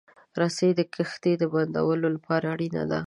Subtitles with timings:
[0.41, 2.99] رسۍ د کښتۍ د بندولو لپاره اړینه ده.